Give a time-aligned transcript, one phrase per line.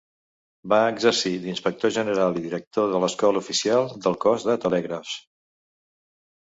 [0.71, 5.17] Va exercir d'Inspector general i Director de l'Escola Oficial del Cos de Telègrafs.